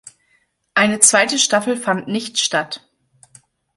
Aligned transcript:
Eine 0.73 0.99
zweite 0.99 1.37
Staffel 1.37 1.77
fand 1.77 2.07
nicht 2.07 2.39
statt. 2.39 2.89